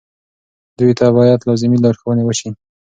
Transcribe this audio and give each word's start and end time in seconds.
دوی 0.77 0.91
ته 0.99 1.05
باید 1.17 1.45
لازمې 1.47 1.77
لارښوونې 1.83 2.23
وشي. 2.25 2.49